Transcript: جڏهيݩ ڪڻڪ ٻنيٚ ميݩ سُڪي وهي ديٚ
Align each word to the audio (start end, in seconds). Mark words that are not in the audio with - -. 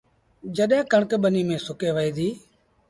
جڏهيݩ 0.55 0.89
ڪڻڪ 0.91 1.11
ٻنيٚ 1.23 1.47
ميݩ 1.47 1.63
سُڪي 1.65 1.89
وهي 1.95 2.11
ديٚ 2.17 2.35